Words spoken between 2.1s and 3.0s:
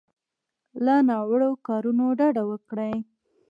ډډه وکړي.